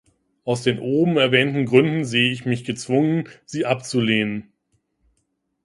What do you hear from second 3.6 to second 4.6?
abzulehnen.